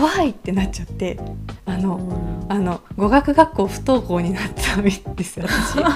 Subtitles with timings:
[0.00, 1.18] 怖いってなっちゃって
[1.66, 4.90] あの、うんあの語学学校不登校になったんで
[5.22, 5.76] すよ私。
[5.76, 5.92] 語学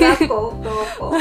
[0.00, 1.14] 学校どこ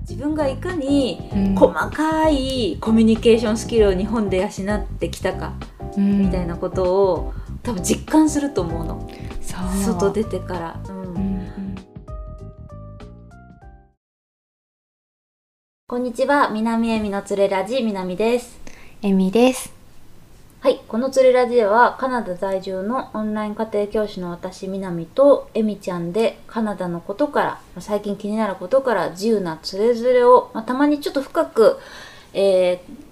[0.00, 1.54] 自分がいかにうん。
[1.54, 5.52] 細かいコミュニケーションスキルを日本で養ってきたか
[5.96, 6.22] うん。
[6.22, 6.82] みたいなこと
[7.12, 9.08] を多分実感すると思うの。
[9.84, 10.80] 外出てから、
[15.86, 18.65] こんにちは南恵美のつれラジ南です
[19.06, 19.72] えみです。
[20.58, 31.78] はいこのつれラジではカナダ在住のオンライン家庭教師の私南と恵美ちゃんでカナダのことからまあ最近気になることから自由なつれづれを、まあ、たまにちょっと深く、
[32.32, 33.06] えー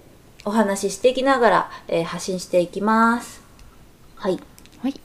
[0.46, 3.40] お話ししていきながら、えー発信していきます。
[4.16, 4.38] はい。
[4.82, 5.00] はい。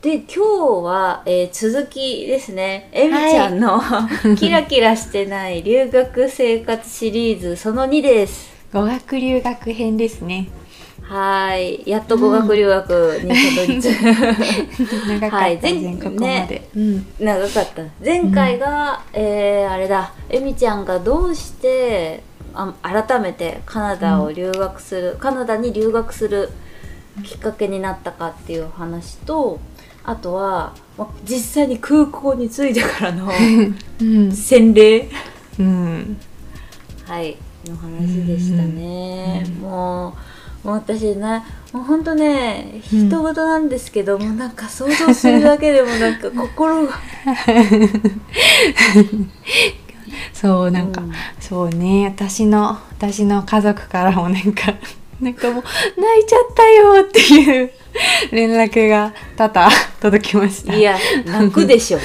[0.00, 0.40] で今日
[0.84, 2.88] は、えー続きですね。
[2.92, 3.78] えみちゃんの、
[4.38, 10.48] キラキラしてない留学生活シリーズその2です語学留学編ですね。
[11.00, 11.88] はい。
[11.88, 12.90] やっと語学留学
[13.22, 15.60] にたどり着いた、 はい。
[15.62, 17.06] 前全ここまで、うん。
[17.20, 17.82] 長かった。
[18.04, 20.12] 前回が、えーあれだ。
[20.28, 26.50] えみちゃんがどうしてあ改めてカナダを留学する、カナダに留学する
[27.22, 29.60] きっかけになったかっていう話と
[30.02, 33.30] あとはま実際に空港に着いてからの
[34.02, 34.32] うん。
[34.32, 35.08] 洗礼。
[35.60, 36.16] うん。
[37.06, 37.36] はい
[37.70, 39.62] の話でしたね、うん。
[39.62, 40.12] もう
[40.66, 46.92] もう私ねもうほんとね人事なんですけど、もうなんか想像するだけでもなんか 心が。
[50.32, 51.12] そうなんか、うん。
[51.40, 54.74] そうね私の私の家族からもなんか
[55.20, 57.70] なんかもう泣いちゃったよっていう
[58.32, 59.70] 連絡が多々
[60.00, 60.74] 届きました。
[60.74, 61.98] いや泣くでしょ。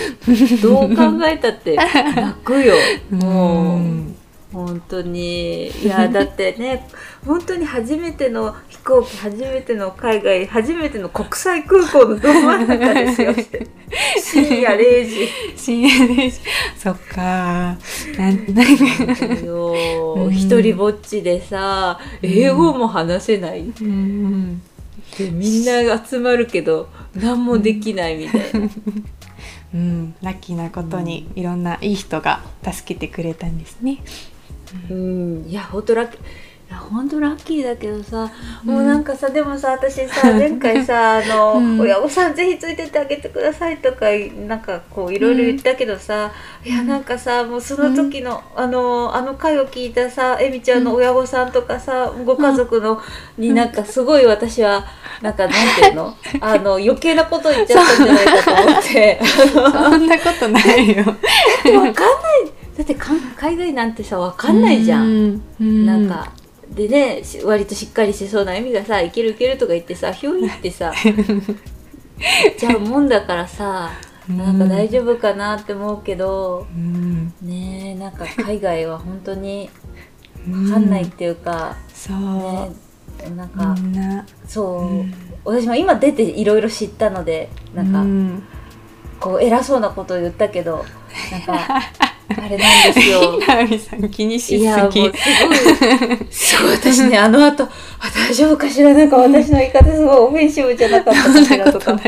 [0.62, 2.76] どう考えたって泣くよ。
[3.10, 3.78] もう。
[3.78, 4.19] うん
[4.52, 5.68] 本当に。
[5.68, 6.88] いやだってね
[7.26, 13.34] 本当に初めての飛行機初めての海外初めての国際空港のど真ん中ですよ。
[14.22, 15.30] 深夜0時。
[15.56, 16.42] 深夜です
[16.78, 17.20] そっか。
[17.22, 17.78] なん
[18.18, 24.62] なん一人ぼっちでさ英語も話せない、うん
[25.18, 28.70] でみんな集まるけど何もできないみたいな。
[29.72, 34.00] うん、ラッキーなことにいろんないい人が助けてくれたんですね。
[34.90, 35.46] うん。
[35.48, 36.22] いや本当ラッキー。
[36.70, 38.32] いや本当ラッキーだけどさ、
[38.64, 41.80] もうなんかさでもさ私さ前回さあの、うん。
[41.80, 44.06] 親御さんぜひついてってあげてくださいとか
[44.48, 46.32] なんかこういろいろ言ったけどさ、
[46.64, 53.02] いやなんかさもうその時の、あのあの回を聞いたさえみちゃんの親御さんとかさ、ご家族の
[53.36, 54.86] になんかすごい私は
[55.24, 56.16] なんかなんていうの？
[56.40, 59.20] あの余計なこと言っちゃったんじゃないかと思って。
[59.26, 60.98] そんなことないよ。
[61.04, 62.29] わかんない
[62.80, 65.42] だって海外なんてさわかんないじゃん、ん。
[65.60, 65.86] うん。
[65.86, 66.32] なんか
[66.74, 70.94] でねし割としっかりしてそうな意味がさ「いけるいける」とか言ってさひょいってさ
[72.58, 73.92] じゃあもんだからさ
[74.30, 79.70] なんか大丈夫かなって思うけどうん、ねえなんか海外は本当に
[80.50, 82.72] わかんないっていうか、そう、ね
[83.36, 83.76] なんか、
[84.48, 85.14] そう、うん。
[85.44, 88.44] 私も今出ていろいろ知ったのでなんか、うん、
[89.20, 90.86] こう偉そうなことを言ったけど
[91.30, 91.82] なんか
[92.38, 96.28] あれなんですよ なみさん気にしいやもうすすぎごい。
[96.30, 97.70] すごい私ね あの後あ
[98.16, 98.94] 大丈夫かしら？
[98.94, 102.00] なんか私の言い方すごいオフェンシブじゃなかったかしらとなことか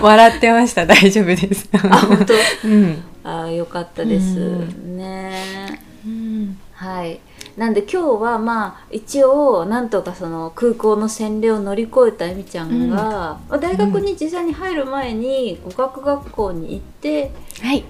[0.00, 1.68] 笑ってました大丈夫です。
[1.74, 2.34] あ 本当？
[2.64, 3.02] うん。
[3.24, 6.58] あよかったです、うねうん。
[6.74, 7.20] はい
[7.56, 17.30] なんで今日はまあ一応なんとかその空港の洗礼を乗り越えたえみちゃんが、まあ大学に実際に入る前に語学学校に行って
[17.62, 17.84] はい。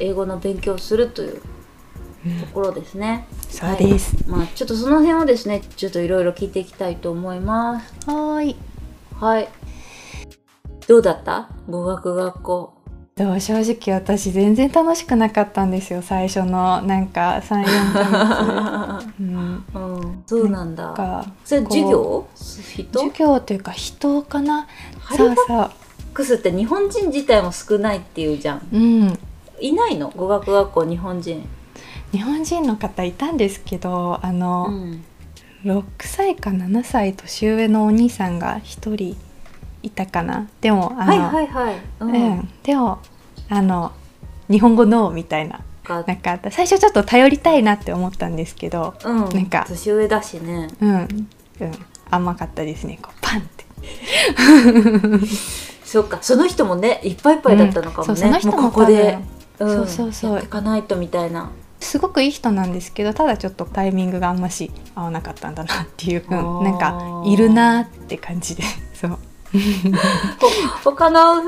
[0.00, 4.16] 英語の勉強をするというところですね、そうです。
[4.28, 7.94] まあちょっとその辺をですねちょっといろいろ聞いていきたいと思います。
[8.06, 8.56] はーい。
[9.18, 9.48] はい。
[10.88, 11.48] どうだった？
[11.68, 12.74] 語学学校。
[13.16, 16.00] でも正直私全然楽しくなかったんですよ。
[16.00, 20.22] 最初のなんか34ヶ月、 うん、うん。
[20.26, 20.94] そうなんだ。
[20.94, 22.26] かそれ授業？
[22.34, 22.98] 人？
[22.98, 24.66] 授業というか人かな？
[24.98, 25.70] ハリーそうそう。
[26.14, 28.68] クスって日本人自体も少ないっていうじゃん。
[28.72, 29.18] うん
[29.60, 30.10] いないの？
[30.10, 31.48] 語学学校日本人。
[32.12, 35.04] 日本人の方いたんですけどあうの、ん。
[35.64, 39.16] 6歳か7歳年上のお兄さんが1人
[39.82, 40.48] いたかな。
[40.60, 41.74] でもあの、はいはいはい。
[42.00, 42.12] うん。
[42.12, 42.98] うん、でも
[43.48, 43.92] あの
[44.50, 49.16] 日本語のみたいなかなんか最初ちょっと頼りたいなって思ったんですけどうん。
[49.28, 50.68] なんか年上だしね。
[50.80, 51.72] うん、うん、
[52.10, 52.98] 甘かったですね。
[53.02, 53.64] こうパンって。
[55.84, 56.18] そっか。
[56.22, 58.16] その人もねいっぱいいっぱいだったのかもね、うん。
[58.16, 59.18] その人もうここで、
[59.68, 60.32] そうそうそう。
[60.32, 61.50] やっていかないとみたいな。
[61.80, 66.62] すごくいい人なんですけどただちょっとタイミングがあんまし合わなかったんだなっていうあー。
[66.62, 68.62] なんかいるなって感じで
[68.94, 69.18] そう。
[70.82, 71.42] ほ他の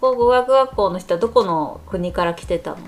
[0.00, 2.78] 語学学校の人はどこの国から来てたの、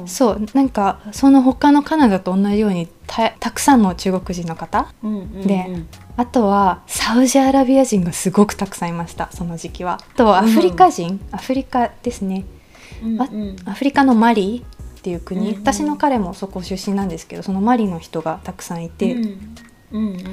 [0.00, 0.08] うん。
[0.08, 5.46] そうなんかその他のカナダと同じようにたたくさんの中国人の方うんうんうん。
[5.46, 5.84] で
[6.16, 10.00] あとはサウジアラビア人がすごくたくさんいましたその時期は。
[10.14, 12.44] あとはアフリカ人、アフリカですね。
[12.56, 12.59] あ
[13.02, 13.56] うんうん。
[13.64, 14.64] アフリカのマリ
[14.98, 15.60] っていう国、うんうん。
[15.60, 19.58] 私の彼もそこ出身なんですけどそのマリの人がたくさんいて、うん。
[19.92, 20.24] うん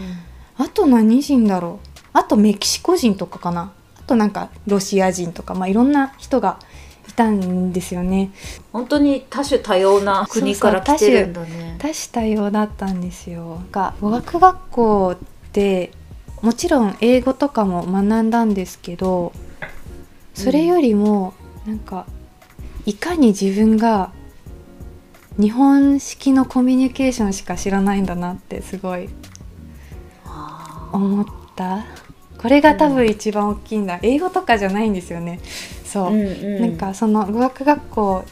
[0.59, 1.87] あと何人だろう。
[2.13, 3.73] あとメキシコ人とかかな。
[3.99, 6.57] あとなんかロシア人とか、まあ、いろんな人が
[7.07, 8.31] いたんですよね。
[8.73, 11.75] 本当に多種多様な国から来てるんだね。
[11.77, 13.55] 多種多様だったんですよ。
[13.55, 15.17] なんか語学学校っ
[15.51, 15.91] て
[16.41, 19.33] もちろん英語とかも学んだんですけど
[20.33, 21.33] それよりも
[21.65, 22.05] なんか
[22.87, 24.13] いかに自分が
[25.37, 29.09] 日本式のコミュニケーションしか知らないんだなってすごい
[30.25, 31.25] あ思っ
[31.57, 31.85] た。
[32.37, 35.41] これが多分一番大きいんだ、英語とかじゃないんですよね。
[35.83, 36.61] そう、ーうんうん。
[36.61, 38.23] なんかその語学学校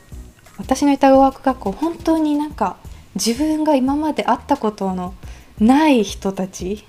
[0.57, 2.77] 私のいた語学学校本当になんか
[3.15, 5.15] 自分が今まで会ったことの
[5.59, 6.85] ない人たち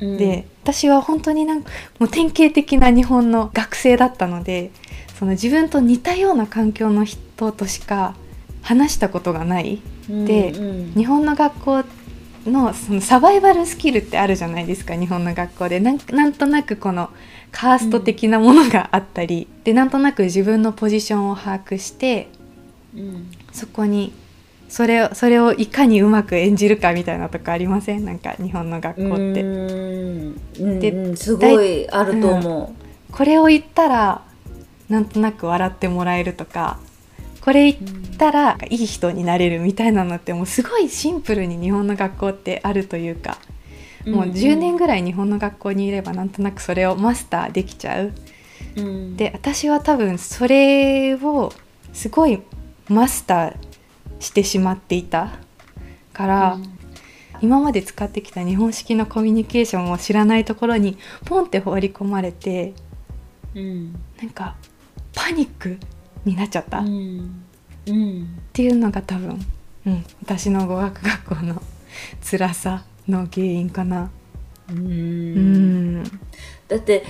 [0.00, 0.18] うん。
[0.18, 1.70] で、私は本当になんか
[2.00, 4.72] もう典型的な日本の学生だったので
[5.20, 8.14] その自分と似たような環境の人としか
[8.62, 9.78] 話したことがない。
[10.08, 10.92] でうんうん。
[10.94, 11.84] 日本の学校
[12.46, 15.78] のそのサバイバルスキルってあるじゃないですか日本の学校で。
[15.78, 17.10] なんなんとなくこの
[17.52, 22.28] カースト的なものがあったり、でなんとなく自分のポジションを把握して
[22.96, 23.30] うん。
[23.52, 24.14] そこに
[24.70, 28.06] それをそれをいかにうまく演じるかみたいなとこありません？
[28.06, 29.42] なんか日本の学校って。
[29.42, 30.40] うん。
[30.60, 31.16] うんでうん。
[31.18, 32.74] すごいあると思
[33.12, 34.22] これを言ったら
[34.90, 36.78] なんとなく笑ってもらえるとか
[37.40, 43.38] これ言ったらいい人になれるみたいなのってもうすごいシンプルに日本の学校ってあるというか、
[44.04, 44.10] う。
[44.10, 48.12] もう10年ぐらい日本の学校にいればなんとなくそれをマスターできちゃう。
[48.76, 51.52] うんで私は多分それを
[51.94, 52.42] すごい
[52.88, 53.56] マスター
[54.20, 55.32] してしまっていた
[56.12, 56.58] から、
[57.40, 62.74] 今まで使ってきた日本式のコミュニケーションを知らないところにポンって放り込まれて
[63.54, 64.56] うんなんか
[65.14, 65.78] パニック
[66.24, 66.78] になっちゃった。
[66.78, 67.44] っうん。
[67.86, 68.38] うん。
[68.52, 69.38] ていうのが多分、
[69.86, 71.62] うん、私の語学学校の
[72.22, 74.10] 辛さの原因かな。
[74.68, 76.02] ううん。
[76.02, 76.04] ん、
[76.68, 77.04] だって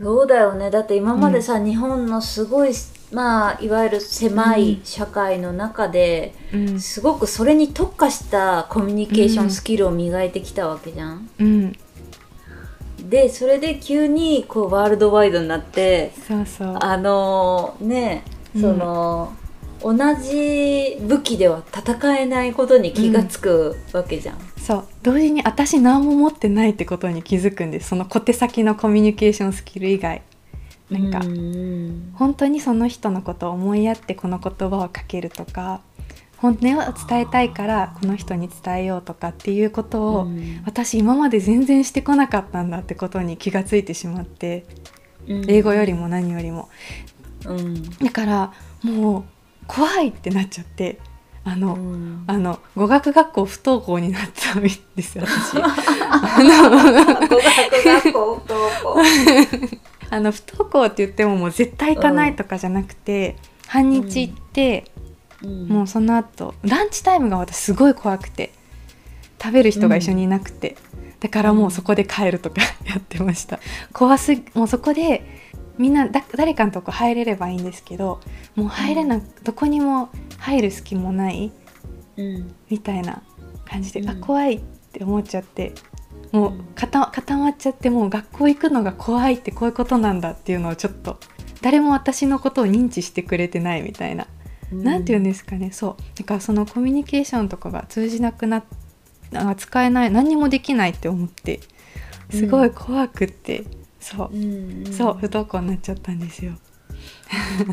[0.00, 0.70] そうだよね。
[0.70, 2.72] だって今までさ、日本のすごい
[3.12, 11.30] まあいわゆる狭い社会の中で、うん、すごくそれに特化したコミュニケーションスキルを磨いてきたわけじゃん。
[11.38, 11.76] うん、
[13.14, 16.76] でそれで急にこうワールドワイドになってそうそう。
[16.80, 18.24] あのね
[18.56, 18.60] うん。
[18.60, 19.32] その、
[19.80, 24.38] 同じ武器では戦えないことに気がつくわけじゃん。
[24.58, 24.86] そう。
[25.04, 27.90] 同時に私何も持ってないってことに気づくんです。
[27.90, 30.22] その小手先のコミュニケーションスキル以外。
[30.90, 32.12] なんか、うん。
[32.16, 35.82] 本当にその人のことを思いやってこの言葉をかけるとか
[36.44, 40.62] 本音を伝えたいからこの人に伝えようとかっていうことを、うん。
[40.66, 44.66] 私今まで全然してこなかったんだってことに気がついてしまって
[45.26, 46.68] 英語よりも何よりも。
[47.46, 47.88] うん。
[47.98, 48.52] だから
[48.82, 49.24] もう
[49.66, 50.98] 怖いってなっちゃって
[51.44, 52.24] あの、うん。
[52.26, 55.54] あの語学学校不登校になったんですよ私。
[55.54, 55.72] 語学
[57.84, 59.78] 学校不登校。
[60.10, 64.92] あの不登校って言ってももう絶対行かないとかじゃなくて、半日行って、
[65.46, 68.52] もうその後ランチタイムが私すごい怖くて
[69.42, 70.76] 食べる人が一緒にいなくて、
[71.20, 73.58] だからもうそこで帰るとか やってました。
[73.92, 75.42] 怖すぎもうそこで
[75.78, 78.20] みんなだ誰かのとこ入れればいいんですけど
[78.54, 80.08] もう入れな、どこにも
[80.38, 81.52] 入る隙もない
[82.16, 82.54] うん。
[82.70, 83.22] みたいな
[83.64, 84.10] 感じで、うん。
[84.10, 84.60] あ怖いっ
[84.92, 85.72] て思っちゃって
[86.32, 91.18] もう固まっちゃってもう学校行くのが怖いってこういうことなんだっていうのをちょっと
[91.62, 94.26] 誰も私のことを認知してくれてないみたいな、
[94.82, 95.70] なんて言うんですかね。
[95.72, 96.18] そう。
[96.18, 98.64] だからそのコミュニケーションとかが通じなくなっ
[99.34, 101.60] あ使えない何にもできないって思って
[102.30, 103.64] すごい怖くって、
[104.00, 104.30] そう。
[104.32, 104.92] うん。
[104.92, 106.52] そう不登校になっちゃったんですよ。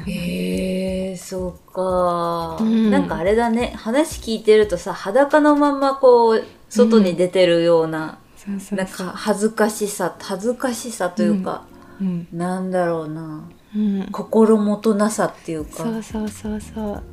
[0.07, 2.89] へえそうか、うん。
[2.91, 3.73] なんかあれだね。
[3.75, 11.65] 話聞いてるとさ裸のまんまこう外に出てるような、そうそうなんか恥ずかしさ恥ずかしさというか、
[11.99, 12.27] うん。
[12.31, 13.43] なんだろうな
[13.75, 15.83] うん、心もとなさっていうか。
[15.83, 17.03] そうそうそうそう。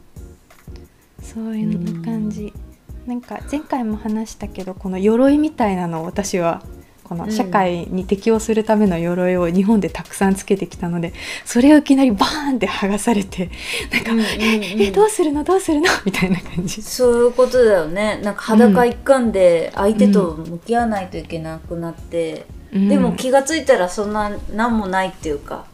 [1.23, 2.53] そういうの感じ、
[3.07, 6.63] なんか前回も話したけどこの鎧みたいなのを私は
[7.03, 11.15] この社会に適応するための鎧を日本でたくさんつけてきたので
[11.47, 13.51] それをいきなりバーンって剥がされて
[13.91, 15.43] なんか「うんうんうん、ええどうするの？
[15.43, 15.87] どうするの?
[16.05, 16.83] 」みたいな感じ。
[16.83, 25.65] そういうことだよねなんか裸一貫で相手と向き合わないといけなくなって、うん、でも気が付いたらそんな何もないっていうか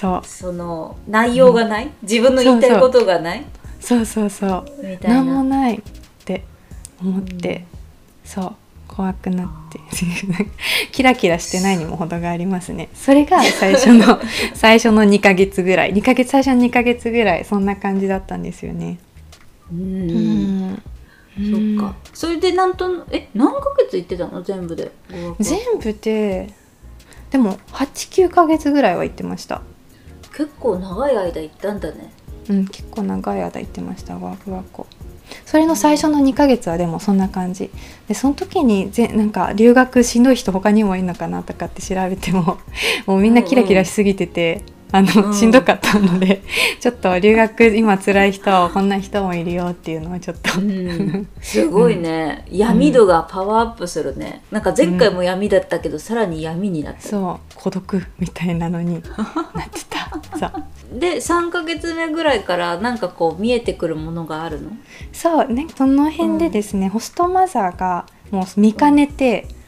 [0.00, 0.26] そう。
[0.26, 3.44] その内容がない、うん、自分の言いたいことがない？
[3.80, 4.64] そうそうそう。
[5.02, 5.82] 何もないっ
[6.24, 6.44] て
[7.02, 7.64] 思って、うん、
[8.24, 8.54] そう。
[8.88, 9.78] 怖くなって。
[10.90, 12.88] キラキラしてないにも程がありますね。
[12.94, 14.18] それが最初の
[14.54, 15.92] 最初の2ヶ月ぐらい。
[15.92, 18.98] 2ヶ月最初の2ヶ月ぐらいそんな感じだったんですよね。
[19.70, 20.82] うん。
[21.36, 21.94] そっか。
[22.14, 24.42] それでなんとえ何ヶ月行ってたの？
[24.42, 24.90] 全部で。
[25.38, 26.54] 全部で
[27.30, 29.62] でも89ヶ月ぐらいは行ってました
[30.40, 32.12] 結構長い間行ったんだね。
[32.48, 34.86] うん結構長い間行ってましたワークワーク
[35.44, 37.70] それの最初の2ヶ月はでもそんな感じ。
[38.08, 42.58] でその時にぜなんか留学しんどい人他にもいるのかなとかって調べても
[43.06, 46.42] もうみんなキラキラしすぎてて、あの、うん、しんどかったので
[46.80, 54.42] ちょっと留学今辛い人こんな人もいるよっていうのはちょっと、うん、すごいね、うん、闇度がパワーアップするね。
[54.50, 57.00] なんか前回も闇だったけど、さらに闇になった。
[57.02, 57.54] そう。
[57.54, 59.02] 孤独みたいなのになっ
[59.70, 60.10] てた。
[60.38, 60.98] そう。
[60.98, 64.70] で3か月目ぐらいからなんかこう見えてくるものがあるの？
[65.12, 65.52] そう。
[65.52, 69.59] ねその辺でですね、ホストマザーがもう見かねて、うん、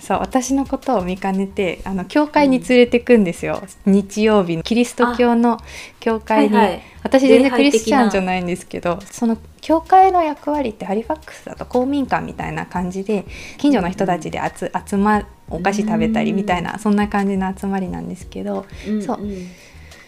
[0.00, 5.58] そう私のことを見かねてあの教会に連れてくんですよ、うん、日曜日キリスト教の
[6.00, 13.26] 教会に、はいはい、私全然クリスチャンじゃないんですけどその教会の役割ってハリファックスだと公民館みたいな感じで
[13.58, 18.66] 近所の人たちで集集まお菓子食べたりみたいな、そんな感じの集まりなんですけど、
[19.04, 19.20] そう、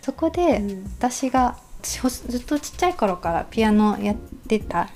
[0.02, 0.62] そこで
[0.98, 4.88] 私がずっとちっちゃい頃からピアノやってた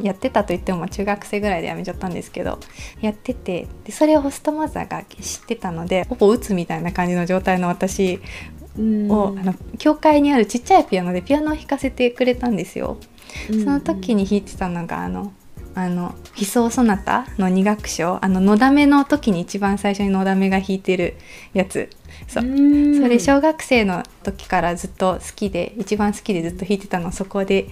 [0.00, 2.58] やってたと言っても中学生ぐらいでやめちゃったんですけど
[3.00, 8.20] やっててでそれをホストマザーが知ってたのでほぼ打つみたいな感じの状態の私
[8.78, 12.98] をあの教会にあるちっちゃいピアノでピアノを弾かせてくれたんですよ。
[13.48, 15.32] その時に弾いてたのがあの
[15.74, 21.14] あの「悲壮ソナタ」の2楽章あののだめの時に一番最初にのだめが弾いてる
[21.54, 21.90] やつ
[22.30, 22.44] そう。
[22.44, 27.66] それ小学生の時からずっと好きで一番好きでずっと弾いてたのそこで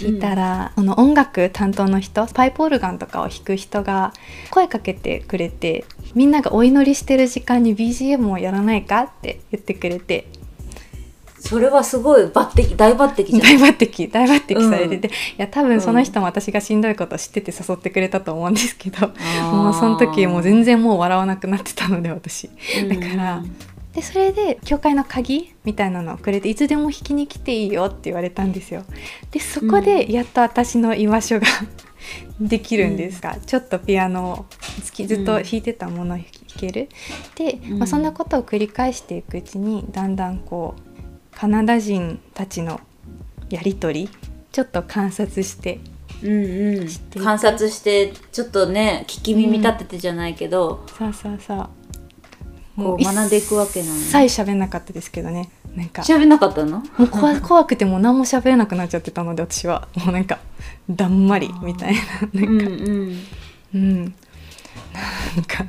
[0.00, 4.12] 弾いたら、うん、その音楽担当の人パイプオルガンとかを弾く人が
[4.50, 10.26] 声かけてくれてみんながお祈りしてる時間に BGM をやらないかって言ってくれて。
[11.44, 22.48] それはすごい抜擢大抜擢じゃ大抜擢大抜擢されてて、うん、いや多分その人も私がしんどいこと知ってて誘ってくれたと思うんですけど、うん、もうその時もう全然もう笑わなくなってたので私。
[22.88, 23.56] だから、うん、
[23.94, 28.84] でそれで教会の鍵みたいなのをくれていつでも引きに来ていいよって言われたんですよ。
[29.30, 31.46] でそこでやっと私の居場所が
[32.40, 34.46] できるんですが、ちょっとピアノを
[35.06, 36.26] ずっと弾いてたものを弾
[36.58, 36.88] ける、
[37.36, 42.80] で、まあ、そんなことを繰り返していくうちにだんだんこうカナダ人たちの
[43.48, 44.10] やり取り
[44.52, 45.80] ちょっと観察して
[46.22, 51.68] うんうん、観察してちょっとね聞き耳立ててじゃないけど、うん、そうそうそう
[52.76, 55.50] こう学んでいくわけなの一切喋んなかったですけどね。
[55.76, 56.02] なんか。
[56.02, 56.78] 喋んなかったの？
[56.78, 59.88] もう怖 怖くてもう何も喋れなくなっちゃってたので私は。
[59.96, 60.38] もうなんか
[60.90, 62.00] だんまりみたいな。
[62.32, 62.66] なんか。
[62.66, 63.18] うん、うん、
[63.74, 64.12] うん、なん
[65.46, 65.66] か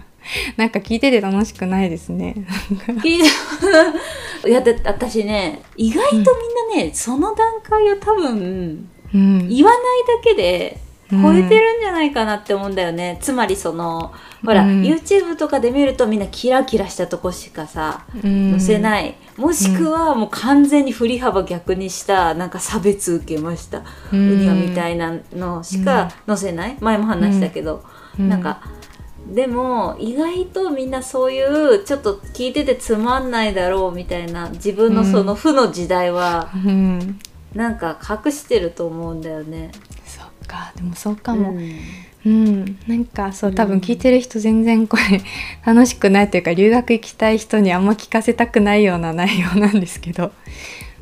[0.57, 2.35] なんか聞いてて楽しくないですね。
[2.69, 3.29] 聞いて
[4.49, 6.31] いやで私ね意外とみんな
[6.77, 9.81] ね、うん、その段階を多分、うん、言わない
[10.17, 10.79] だけで
[11.11, 14.11] 超えてるんじゃないかなって思うんだよね、うん、つまりその
[14.45, 19.15] ほら、うん、YouTube とかで見るとみんなキラキラしたとこしかさ、うん、載せない。
[19.37, 23.83] もしくはもう完全に振り幅逆にしたなんか差別受けました、
[24.13, 27.83] うん、ウニワみたいなのしか載せない、前も話したけど、
[28.17, 28.61] うん、なんか
[29.27, 36.51] でも意外とみんなそういうちょっと聞いててつまんないだろうみたいな自分のその負の時代は、
[37.53, 39.71] なんか隠してると思うんだよね。
[40.05, 40.71] そっか。
[40.75, 41.71] でもそうかも、うん、
[42.25, 45.21] うん、なんかそう多分聞いてる人全然これ
[45.63, 50.31] 楽しくないというか留学行きたい人にあんま聞かせたくないような内容なんですけど。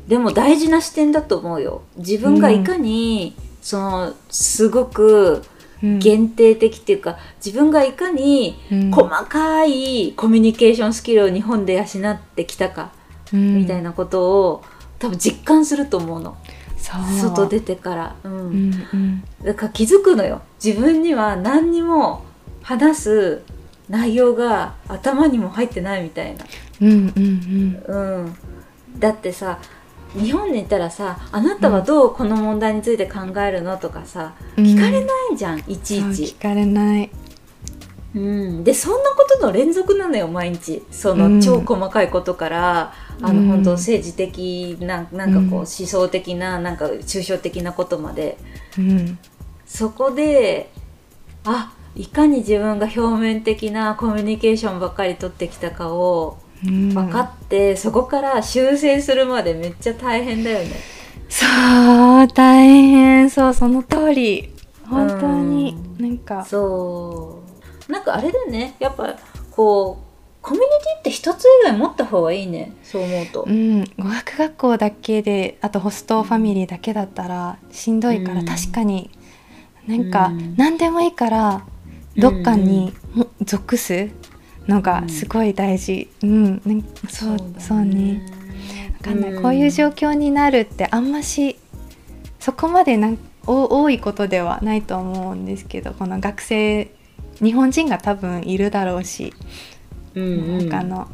[0.06, 1.82] でも大事な視点だと思うよ。
[1.96, 5.42] 自分がいかに、そのすごく
[5.80, 8.56] 限定的っていうか、自分がいかに
[8.92, 12.92] 細かいコミュニケーションスキルを日本で養ってきたか、
[13.32, 14.62] みたいなことを
[14.98, 16.36] 多分実感すると思うの。
[16.84, 20.42] 外出てから、うん、うんうん、だから気づくのよ。
[20.62, 22.24] 自分には何にも
[22.62, 23.42] 話す
[23.88, 26.44] 内容が頭にも入ってないみたいな、
[26.80, 28.36] うんうんうん、うん、
[28.98, 29.58] だってさ
[30.14, 36.34] 日本にいたらさ「あなたはどうこの問題について考えるの?」とかさ、聞かれないじゃんいちいち。
[36.38, 37.10] 聞かれない
[38.14, 40.82] うん、でそんなことの連続なのよ毎日。
[40.90, 48.38] その超細かいことから、うん、あの本当政治的ななんかこう思想的ななんか抽象的なことまで、
[48.78, 49.18] うん、
[49.66, 50.70] そこで
[51.44, 60.70] あいかに自分が表面的なコミュニケーションばっかり取ってきたかを分かって、うん、そこから修正するまでめっちゃ大変だよね。
[61.28, 61.46] そ
[62.22, 63.28] う大変。
[63.28, 64.50] そうその通り。
[64.88, 66.44] 本当に、うん、なんか。
[66.44, 67.43] そう
[67.88, 68.74] なんかあれだよね。
[68.78, 69.16] やっぱ
[69.50, 70.04] こう
[70.42, 72.72] コミュニティって一つ以外持った方がいいね。
[72.82, 73.42] そう思うと。
[73.48, 73.84] うん。
[73.84, 79.10] 語学学校だけであとホストファミリーだけだったらしんどいから、うん、確かに。
[79.86, 81.64] なんか、うん、何でもいいから
[82.16, 82.92] どっかに
[83.42, 84.08] 属す
[84.66, 86.10] のがすごい大事。
[86.22, 88.26] うん、うん、そうそうね。
[89.00, 91.58] わかんない、うん、こういう状況になるってあんまし
[92.40, 96.90] そこまでなん多いことではないと思うんですけどこの学生
[97.44, 99.32] 日本人が多分いるだろうし、
[100.14, 101.08] うんうん、他の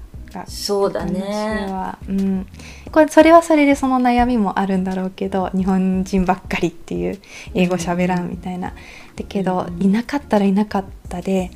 [0.46, 1.20] そうだね。
[1.68, 2.46] は、うん、
[2.92, 7.20] これそれはそれでその悩みもあるんだろうけど日本人ばっかりっていう
[7.54, 8.70] 英語喋らんみたいな、
[9.16, 11.50] だけど、いなかったらいなかったで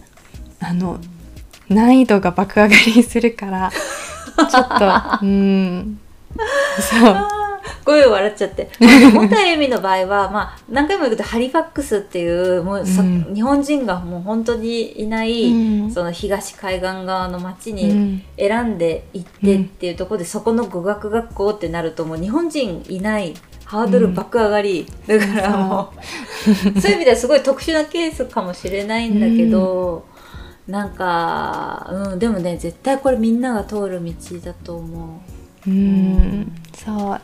[0.60, 0.98] あの
[1.68, 6.00] 難易度が爆上がりするからちょっとうん。
[6.80, 7.43] そう
[7.84, 8.70] 声を笑っちゃって。
[9.12, 25.92] 本田由美の場合は、まあ、何回も言うけど、ハリファックスっていう、もう、うん、日本人がもう本当にいない、うん、その東海岸側の町に選んで行ってっていうところで、そこの語学学校ってなると、もう日本人いないハードル爆上がり、うん、だからも
[26.76, 30.06] うそういう意味ではすごい特殊なケースかもしれないんだけど、
[30.66, 34.12] うん、なんか、うん、でもね絶対これみんなが通る道
[34.44, 35.33] だと思う。
[35.66, 37.20] うん、そう。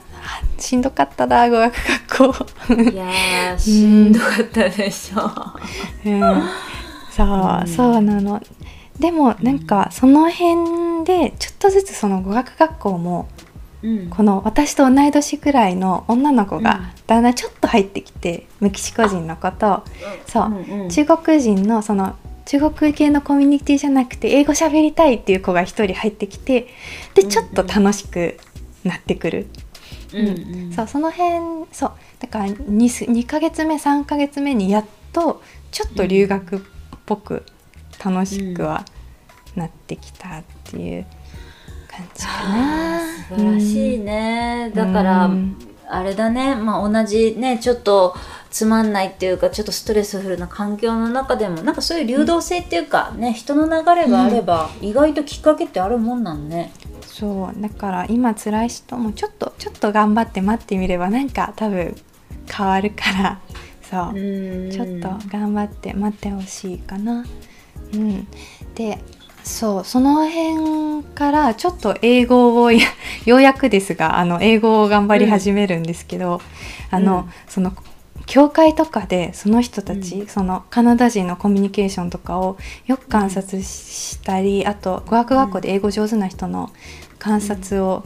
[0.59, 2.35] しんどかったな語学学
[2.69, 2.83] 校。
[2.83, 5.33] いやしんどかったでしょ、
[6.05, 6.43] うん、
[7.11, 7.25] そ
[7.65, 8.41] う、そうなの。
[8.99, 13.29] でもなんかその辺でちょっとずつその語学学校も
[14.11, 19.85] この私と同い年ぐらいの女の子がだんだんちょっと入ってきて、メキシコ人の子と、
[20.27, 22.17] そう、中国人のその
[22.51, 26.67] 中国系のコミュニティじゃなくて英語喋りたいっていう子が一人入ってきて
[27.15, 28.39] でちょっと楽しく
[28.83, 29.47] なってくる。
[30.13, 31.93] うん、うん、そうその辺そう。
[32.19, 32.57] だから 2,
[33.09, 36.61] 2ヶ月目3ヶ月目にやっとちょっと留学っ
[37.07, 37.45] ぽく
[38.05, 38.85] 楽しくは
[39.55, 41.07] なってきたっていう
[41.89, 43.01] 感じかな。
[43.29, 45.31] 素晴らしいね、だから、
[45.89, 48.17] あれだね、まあ、同じねちょっと
[48.51, 56.73] つまんないっていうかちょっとストレスフルな環境の中でもなんかそういう流動性っていうか、ね人の流れがあれば、意外ときっかけってあるもんなんね。
[57.07, 61.95] そうだから今辛い人もちょっとちょっと頑張って待ってみればなんか多分
[62.51, 63.41] 変わるから。
[63.83, 64.15] そう。
[64.71, 67.25] ちょっと頑張って待ってほしいかな。
[67.93, 68.27] うん、
[68.75, 68.99] で
[69.43, 72.81] そうその辺からちょっと英語を よ
[73.27, 76.41] うやくですがあの英語を頑張り始めるんですけど、
[76.93, 77.73] うん、あの、その
[78.27, 82.57] 教会とかでその人たち、うん、そのカナダ人のコミュニケーションとかを
[82.87, 86.71] よく観察したり、あと語学学校で英語上手な人の
[87.19, 88.05] 観察を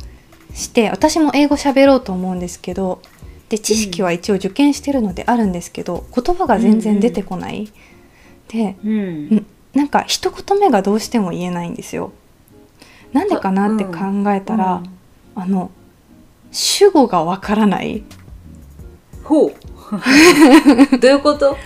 [0.54, 3.02] して、私も英語喋ろうと思うんですけど
[3.48, 7.70] で知識は一応受験してるのであるんですけど言葉が全然出てこない。
[8.48, 12.12] で、うん、なんか一言目がどうしても言えないんですよ。
[13.12, 13.92] なんでかなって考
[14.32, 14.82] えたら、
[15.36, 15.70] うん、あの
[16.50, 18.02] 主語がわからない。
[19.24, 19.54] ほう。
[21.00, 21.56] どういうこと？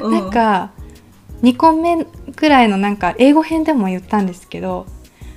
[0.00, 0.70] うん、なんか
[1.42, 2.04] 2個目
[2.36, 4.86] くらいのなんか英語編でも言ったんですけど、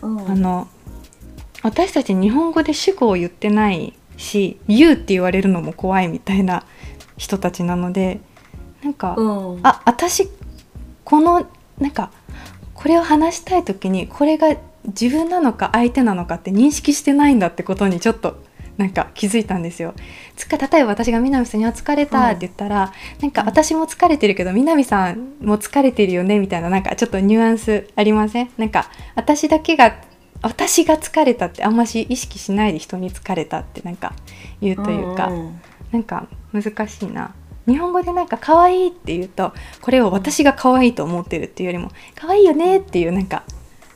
[0.02, 0.68] うん、あの
[1.64, 6.64] 私たち日本語で主語を言ってないし「言う」って言われるのも怖いみたいな
[7.18, 8.20] 人たちなので
[8.84, 10.30] なんか、うん、あ私
[11.04, 11.46] この
[11.80, 12.12] なんか
[12.74, 14.56] これを話したい時にこれが
[14.86, 18.40] 自分なのか相手なのかって認識してないんだってことにちょっと
[18.78, 19.94] なんか気づいたんですよ。
[20.36, 28.50] つか例えば私が南さんには疲れたって言ったら、うん、なんか私も疲れてるけど南さんも疲れてるよねみたいななんかちょっとニュアンスありません？
[28.58, 30.00] なんか私だけが
[30.44, 34.14] 私が疲れたってあんまし意識しないで人に疲れたってなんか
[34.62, 35.62] 言うというか、うんうん、
[35.92, 37.34] なんか難しいな。
[37.68, 43.44] 日本語でなんか可愛いって言うとこれを私が可愛いと思ってるっていうよりも可愛いよねっていうなんか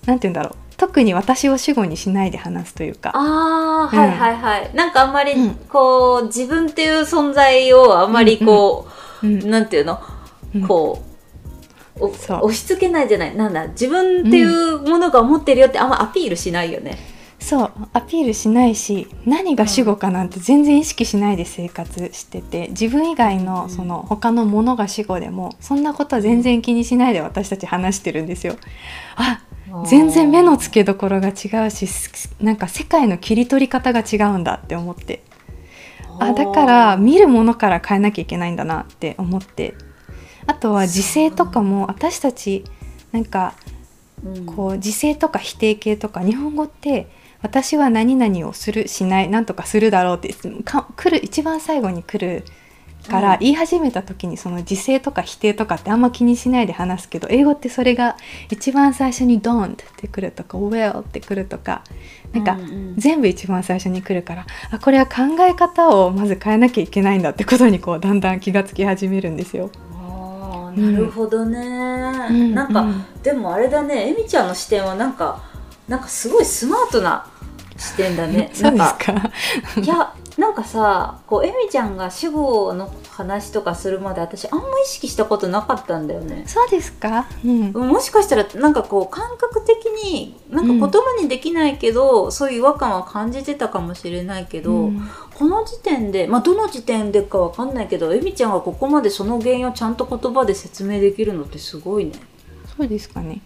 [0.06, 3.12] なんて言うんだろう特に私を主語にしないで話すというか。
[3.14, 4.36] ああ、うん、はいはい。
[4.36, 5.36] はいなんかあんまり
[5.70, 8.88] こう、うん、自分っていう存在をあんまりこ
[9.22, 10.00] う、うんうん、なんていうの、
[10.68, 11.04] こ
[12.00, 13.36] う押し付けないじゃない。
[13.36, 16.98] なんだ自分っていうものが思ってるよってあんまアピールしないよね、
[17.42, 28.56] そうアピールしないし何が主語かなんて全然意識しないで生活してて自分以外のその他のものが主語でもそんなことは全然気にしないで私たち話してるんですよ。
[29.16, 29.42] あ
[29.86, 31.88] 全然目の付けどころが違うし
[32.42, 35.24] なんか世界の切り取り方が違うんだって思って。
[36.20, 39.74] あだから見るものから変えなきゃいけないんだなって思って。
[40.46, 42.66] あとは時勢とかも私たち
[43.12, 43.54] なんか
[44.46, 47.08] こう時勢とか否定形とか日本語って
[47.42, 52.44] 私は何々をするしない何とかするだろうってか来る一番最後に来る
[53.10, 58.16] から言い始めた時にその時勢とか否定とかってあんま気にしないで話すけど英語ってそれが
[58.50, 61.84] 一番最初に「don't」ってくるとか「well」ってくるとか
[62.32, 62.58] なんか
[62.98, 69.72] 全部一番最初に来るからあこれは考え方をまず変えなきゃいけないんだってことにこうだんだん気がつき始めるんですよ。
[70.76, 71.60] なるほどね、
[72.30, 75.51] うん、なんか、うん、でもあれだねえみちゃんの視点はなんか
[75.92, 77.28] なんかすごいスマートな
[77.78, 78.50] 視点だね。
[78.56, 79.12] そうですか？
[79.82, 86.46] いやなんかさこうエミちゃんが主語の話とかするまで私あんま意識したことなかったんだよね。
[86.48, 102.14] そうですか、うん、もしかしたらなんかこう感覚的になんか言葉にできないけど、うん、そういう違和感は感じてたかもしれないけど、うん、この時点でまあどの時点でかわかんないけどエミちゃんがここまでその原因をちゃんと言葉で説明できるのってすごいね。
[102.78, 103.42] そうですかね、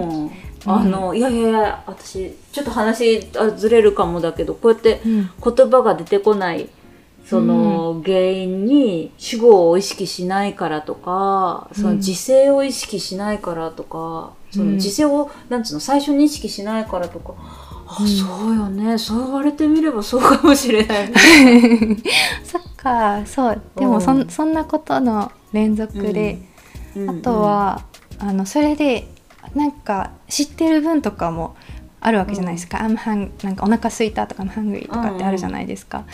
[0.00, 0.30] うん
[0.66, 3.20] あの、いやいやいや私ちょっと話
[3.56, 6.68] ずれるかもだけどこうやって言葉が出てこない、
[7.24, 17.34] その原因に主語を意識しないからとか、その時勢を意識しないからとか、その時勢をなんつうの最初に意識しないからとか。
[17.88, 18.98] あ、そうよね。
[18.98, 21.14] そう言われてみればそうかもしれない、ね、
[22.42, 23.24] そっか。
[23.24, 23.62] そう。
[23.76, 26.38] でもそ,、ん、そんなことの連続で、
[27.08, 27.82] あとは
[28.18, 29.08] あのそれで
[29.56, 31.56] なんか知ってる分とかも
[32.00, 36.04] あるわけじゃないですか「うん、I'm hung なんかお腹すいたとか「I'm hungry」とかってあるじゃないですか、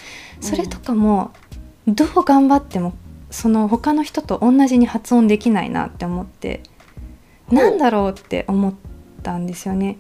[0.40, 1.33] うん、それとかも
[1.88, 2.94] どう頑張っても
[3.31, 6.62] その他の人と同じに発音できないなって思って
[7.50, 8.74] なんだろうって思っ
[9.22, 9.98] たんですよね、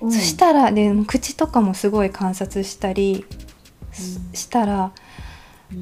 [0.00, 3.24] うん、そしたらで口とかもすごい観察したり
[4.32, 4.92] したら、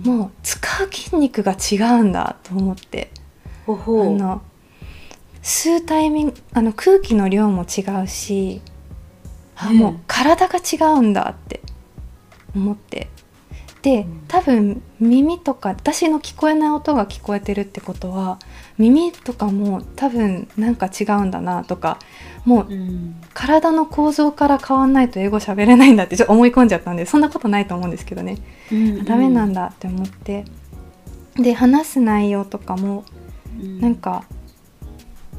[0.05, 3.11] もう使う筋肉が違うんだと思って。
[3.67, 4.43] あの
[5.43, 8.61] 吸うタイミングあの空気の量も違うし
[9.57, 11.61] あもう体が違うんだって
[12.55, 13.09] 思って。
[13.83, 18.39] で多分耳とか私の聞こえない音が聞こえてるってことは
[18.79, 21.99] 耳とかも多分なんか違うんだなとか
[22.45, 22.69] もう
[23.35, 28.39] 体の構造から変わんないと英語喋れないんだってちょっと思い込んじゃったんでそんなことないと思うんですけどね、
[28.71, 30.45] うんうん、ダメなんだって思って。
[31.35, 33.05] で話す内容とかも
[33.81, 34.25] なんか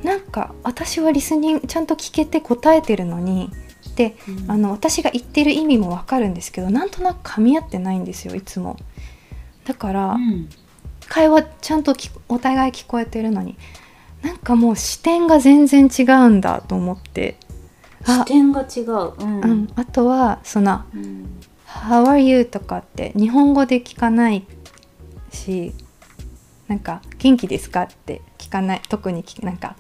[0.04, 3.52] なんか私はリスニングちゃんと聞けて答えてるのに
[3.96, 8.78] で、うん、あの私が言ってる意味もわかるんですけどなんとなく噛み合ってないんですよいつも。
[9.66, 10.50] だから、うん、
[11.08, 11.96] 会話ちゃんと
[12.28, 13.58] お互い聞こえてるのに。
[14.24, 17.36] なんかもう視点が全然違うんだと思って。
[18.06, 20.84] 視点が違う、うん、うん、あとはその
[21.68, 24.46] 「How are you?」とかって日本語で聞かない
[25.32, 25.74] し
[26.68, 29.78] なんか「元気ですか?」って聞かない特になんか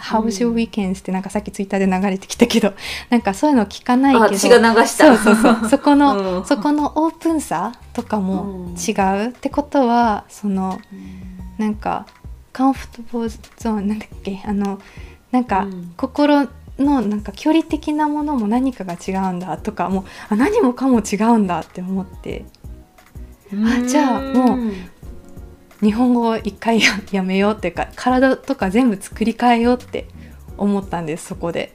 [0.00, 1.00] How's your weekends?
[1.00, 2.72] ってなんかさっきツイッターで流れてきたけど
[3.10, 5.16] なんかそういうの聞かないけど私が流した。
[5.16, 5.68] そうそうそう。
[5.70, 8.92] そこの、うん、そこのオープンさとかも違
[9.26, 12.06] う、ってことはその、うん、なんか
[12.52, 13.28] カンフォトボー
[13.58, 14.42] ゾーンなんだっけ？
[14.46, 14.78] あの
[15.30, 22.44] なんか、心のなんか距離的なものも何かが違うんだとかもうあ何もかも違うんだって思って。
[23.54, 24.72] あじゃあもう
[25.82, 30.06] 日本語を一回やめようっていうか体とか全部作り変えようって
[30.56, 31.74] 思ったんですそこで。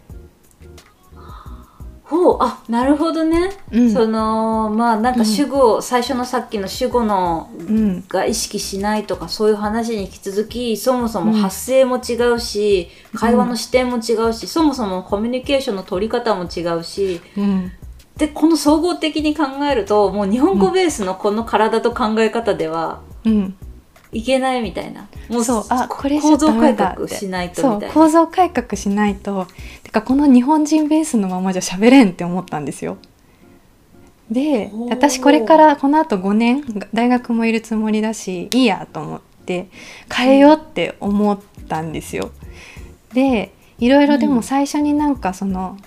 [2.03, 17.19] ほうあなるほどね、うん、そのまあなんか主語、うん、最初のさっきの主語の、うん、が意識しないとかそういう話に引き続きそもそも発声も違うし、会話の視点も違うし、そもそもコミュニケーションの取り方も違うし、
[18.15, 23.01] でこの総合的に考えるともう日本語ベースのこの体と考え方では、
[24.17, 25.07] いけないみたいな。
[25.29, 27.93] もうそうあこれ構造改革しないとみたいな。
[27.93, 29.47] 構造改革しないと。
[29.83, 32.97] てかこの日本人ベースのままじゃ喋れんって思ったんですよ。
[34.29, 39.69] で私これからこのあと5年大学もいるつもりだしいいやと思って
[40.13, 42.31] 変えようって思ったんですよ、
[43.13, 45.77] でいろいろでも最初になんかその、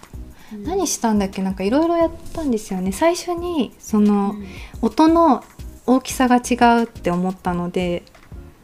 [0.54, 1.42] うん、何したんだっけ？
[1.42, 2.92] なんかいろいろやったんですよね。
[2.92, 4.34] 最初にその、
[4.80, 5.44] 音の
[5.86, 8.04] 大きさが違うって思ったので、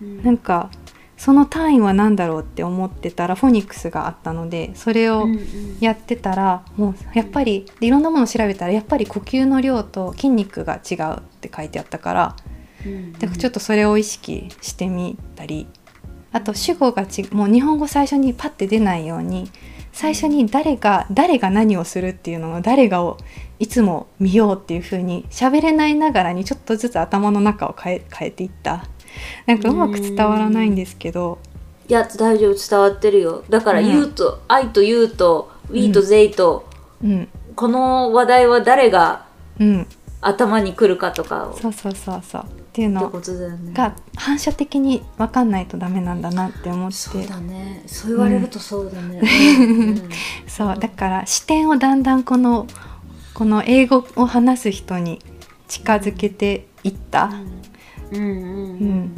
[0.01, 0.71] うん、なんか
[1.17, 5.27] その単位は何だろうって思ってたらフォニックスがあったのでそれを
[5.81, 12.37] やってたら、もうやっぱりいろんなものを調べたらやっぱり呼吸の量と筋肉が違うって書いてあったから、
[13.19, 15.67] だからちょっとそれを意識してみたり
[16.33, 19.51] あと主語がちもう日本語最初にパッて出ないように
[19.93, 23.17] 最初に誰が誰が何をするっていうのを誰がを
[23.59, 28.87] いつも見ようっていう風に喋れないながらにちょっとずつ頭の中を変え変えていった
[29.47, 31.39] なんかうまく伝わらないんですけど。
[31.89, 33.45] いや大丈夫伝わってるよ。
[33.49, 36.69] だから「言うと「愛と言うと「We と「They と」
[37.03, 39.27] うん、この話題は誰が
[40.21, 42.43] 頭にくるかとかを、そうそうそうそう。
[42.43, 43.11] っていうの
[43.73, 46.97] が反射的に分かんないとダメなんだなって思って。
[46.97, 47.83] そうだね。
[47.87, 49.23] そう言われるとそうだね、
[50.47, 50.77] そう。
[50.79, 52.67] だから視点をだんだんこの
[53.33, 55.21] この英語を話す人に
[55.69, 57.31] 近づけていった、
[58.13, 58.39] うん、うんうん。
[58.39, 59.17] うん。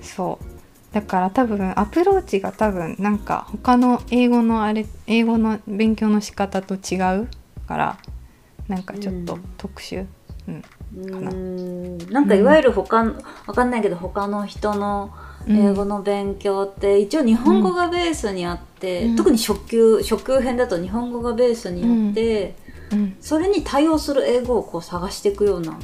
[0.00, 0.44] そう。
[0.92, 7.28] だから多分アプローチが多分なんか他の英語のあれ英語の勉強の仕方と違う
[7.66, 7.98] から
[8.68, 10.06] なんかちょっと特殊、
[10.48, 11.30] うん、かな。
[12.10, 15.12] なんかいわゆる他、うん、わかんないけど他の人の
[15.46, 22.54] 英語の勉強って一応日本語がベースにあって、うん、特に初級初級編だと日本語がベースにあって、
[22.92, 25.78] うん、それに対応する英語をこう探していくような。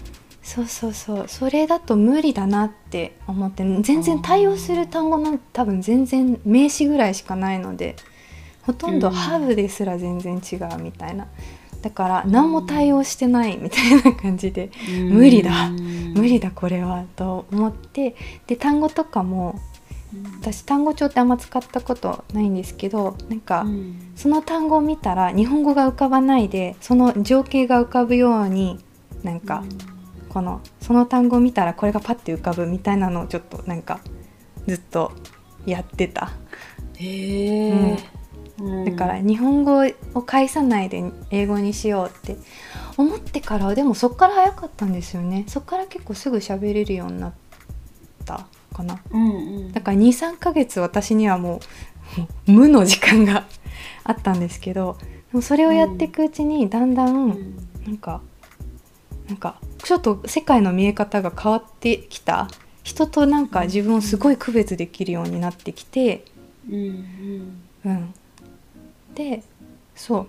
[0.45, 1.25] そうそうそう。
[1.27, 7.97] それだと無理だなって思って全然対応する単語なんて多分全然名詞ぐらいしかないので
[8.63, 11.27] ほとんどハーブですら全然違うみたいな。
[11.81, 14.71] だから何も対応してないみたいな感じで
[15.11, 15.71] 無理だ。
[16.15, 18.15] 無理だこれはと思って
[18.47, 19.59] で単語とかも
[20.41, 23.67] 私単語帳ってあんま使ったことないんですけどなんか、
[24.15, 28.79] その単語を見たら日本語が浮かばないでその情景が浮かぶように
[29.25, 29.65] なんか、
[30.35, 34.01] このその単語を見たらこれがパッて浮かぶみたいなのをちょっとなんか
[34.67, 35.13] ずっと
[35.65, 36.33] やってた。
[36.97, 37.97] へえ、
[38.85, 42.37] だから日本語を返さないで英語にしようって
[42.97, 45.45] 思ってからでもそっから早かったんですよね。
[45.47, 47.33] そっから結構すぐ喋れるようになっ
[48.25, 49.35] たかな、うんう
[49.69, 51.61] ん、だから23ヶ月私にはも
[52.49, 53.47] う無の時間が
[54.03, 57.55] あったんですけどでもそれをやっていくうちにだんだん。
[57.87, 58.21] なんか
[59.35, 62.49] なんかちょっと世界の見え方が変わってきた。
[62.85, 66.25] 人となんか自分をすごい区別できるようになってきて、
[66.71, 68.15] うん、うん、
[69.15, 69.43] で
[69.97, 70.27] そう。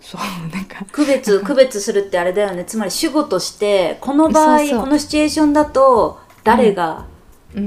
[0.00, 0.84] そうなんか。
[0.92, 2.64] 区別区別するってあれだよね。
[2.64, 7.06] つまり主語としてこの場合このシチュエーションだと誰が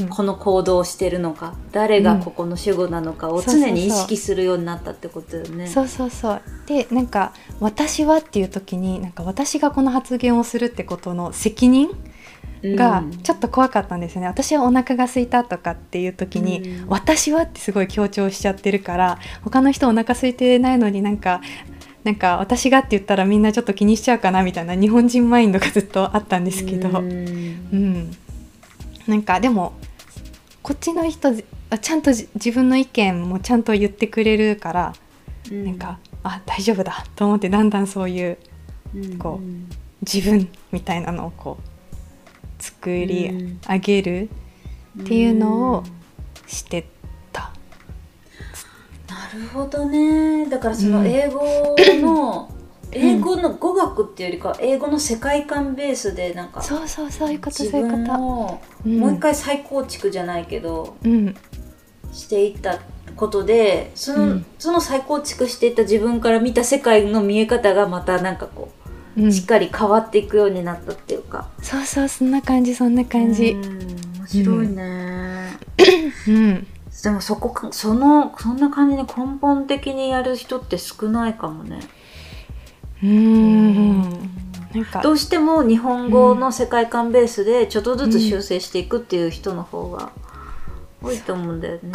[0.10, 5.67] この行動をしてるのか、うん、誰がここの主語なのかを常に意識するようになったってことよね。
[5.67, 6.41] そうそうそう。
[6.67, 11.89] でなんか「私は」っていう時になんか私がこの発言をするってことの責任
[12.63, 21.41] がちょっと怖かったんですよね、うん、私はお腹が空いたとかっていう時に、うん、私はってすごい強調しちゃってるから他の人お腹空いてないのになんか
[22.04, 27.06] なんか私がって言ったらみんなちょっと気にしちゃうかなみたいな日本人マインドがずっとあったんですけど、うん、
[27.71, 28.17] うん、
[29.10, 29.74] なんかでも
[30.62, 34.93] こっちの人ちゃんと自分の意見もちゃんと言ってくれるから、
[35.52, 38.38] うん、なんかあ大丈夫だと思ってだんだんそういう、
[39.17, 39.45] こう
[40.02, 44.30] 自分みたいなのをこう作り上げる
[45.02, 45.84] っていうのを
[46.45, 46.88] して
[47.32, 47.52] た。
[49.08, 50.48] なるほどね。
[50.48, 51.41] だからその英語
[52.02, 52.59] の、
[52.91, 58.17] 英語の語学っていうよりか英語の世界観ベースでなんかそうそうそういうことそういうこと。
[58.17, 61.36] もう一回再構築じゃないけど、うん、
[62.12, 62.80] していった
[63.15, 68.71] ことでそのうん、その再構築していった自分から見た世界の見え方がまたなんかこ
[69.17, 73.54] うしっかり変わっていくようになったっていうか、うん、そうそうそんな感じそんな感じ。
[73.54, 75.58] 面白いね。
[76.28, 76.67] うん、
[77.04, 81.80] でもそこそのそんな感じに根本的にやる人って少ないかもね
[83.03, 84.01] うん。
[84.73, 85.01] なんか。
[85.01, 90.12] どうしても日本語の世界観ベースでちょっとずつ修正していくっていう人の方が
[91.01, 91.91] 多いと思うんだよね。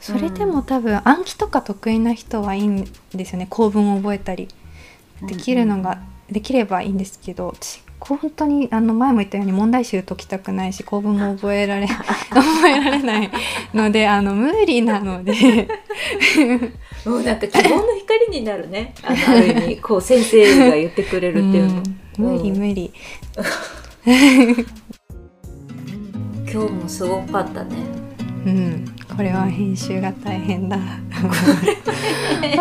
[0.00, 3.46] それでも多分暗記とか得意な人はいいんですよね。
[3.48, 4.48] 構文を覚えたり。
[5.22, 6.00] できるのが
[6.30, 7.54] できればいいんですけど。
[7.58, 11.86] 私本当にあの前も言ったように問題集解きたくないし構文も覚えられ
[12.28, 13.30] 覚えられない
[13.72, 15.32] のであの無理なので
[17.04, 18.94] もうなんか希望の光になるね。
[19.02, 21.82] ある意味こう先生が言ってくれるっていうの、
[22.18, 22.92] うん、無理無理。
[26.50, 27.76] 今日もすごかったね。
[28.46, 28.84] うん。
[29.16, 30.78] これは編集が大変だ。
[32.40, 32.58] 編集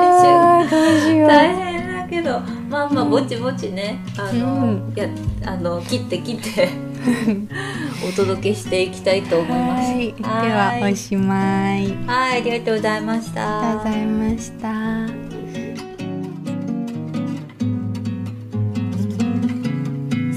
[1.27, 1.73] 大変
[2.10, 2.39] けど。
[2.69, 3.99] まあまあぼちぼちね。
[4.17, 5.08] あの、うん、や
[5.45, 6.69] あの切って切って
[8.07, 9.93] お届けしていきたいと思います。
[9.93, 11.95] ではおしまい。
[12.05, 13.59] はい、ありがとうございました。
[13.59, 15.33] ありがとうございました。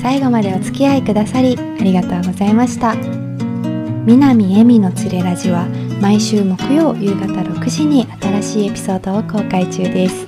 [0.00, 2.94] 最後までお付き合いくださりありがとうございました。
[4.07, 5.66] 南恵美のつれラジは
[6.00, 10.26] 毎週木曜夕方6時に新しいエピソードを公開中です。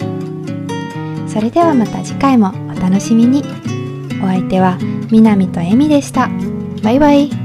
[1.29, 3.45] それではまた次回もお楽しみに。
[4.21, 4.77] お相手は
[5.11, 6.31] 南とえみでした。
[6.83, 7.38] バイバイ。